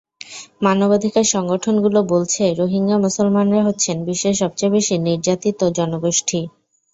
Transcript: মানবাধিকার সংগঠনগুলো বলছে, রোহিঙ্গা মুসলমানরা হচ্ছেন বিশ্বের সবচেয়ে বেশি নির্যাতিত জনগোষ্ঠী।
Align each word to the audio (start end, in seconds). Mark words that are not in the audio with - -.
মানবাধিকার 0.61 1.25
সংগঠনগুলো 1.33 1.99
বলছে, 2.13 2.43
রোহিঙ্গা 2.59 2.97
মুসলমানরা 2.97 3.61
হচ্ছেন 3.63 3.97
বিশ্বের 4.07 4.35
সবচেয়ে 4.41 4.73
বেশি 4.75 4.95
নির্যাতিত 5.07 5.59
জনগোষ্ঠী। 5.77 6.39